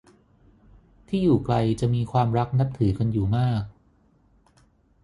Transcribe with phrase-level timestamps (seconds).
[1.07, 3.61] ที่อยู่ไกลจะมีความรักนับถือกันอยู่มาก